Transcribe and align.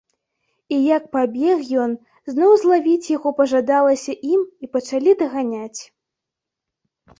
І 0.77 0.77
як 0.97 1.03
пабег 1.15 1.59
ён, 1.83 1.93
зноў 2.31 2.51
злавіць 2.63 3.11
яго 3.17 3.29
пажадалася 3.41 4.17
ім 4.33 4.41
і 4.63 4.73
пачалі 4.79 5.17
даганяць. 5.23 5.81